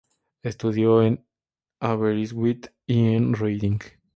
[0.41, 1.23] Estudia en
[1.79, 3.77] Aberystwyth y en Reading.